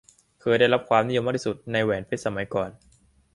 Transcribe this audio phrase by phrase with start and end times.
[0.41, 2.69] เคยได้รับความนิยมมากที่สุดในแหวนเพชรสมัยก่อน